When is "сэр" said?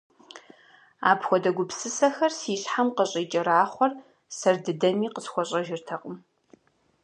4.37-4.55